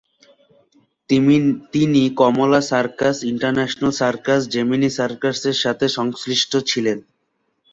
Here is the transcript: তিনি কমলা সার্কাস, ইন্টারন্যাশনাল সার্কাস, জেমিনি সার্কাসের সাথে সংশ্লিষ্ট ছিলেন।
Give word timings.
তিনি 1.73 2.03
কমলা 2.19 2.61
সার্কাস, 2.71 3.15
ইন্টারন্যাশনাল 3.31 3.91
সার্কাস, 3.93 4.41
জেমিনি 4.53 4.89
সার্কাসের 4.97 5.57
সাথে 5.63 5.85
সংশ্লিষ্ট 5.97 6.51
ছিলেন। 6.69 6.97